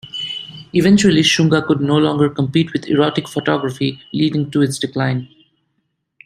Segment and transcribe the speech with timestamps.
[0.73, 5.27] Eventually, shunga could no longer compete with erotic photography, leading to its decline.